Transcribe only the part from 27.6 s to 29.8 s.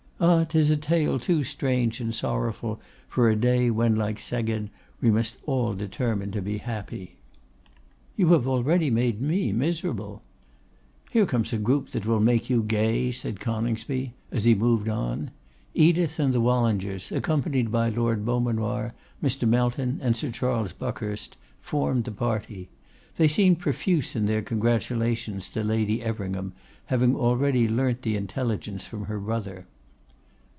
learnt the intelligence from her brother.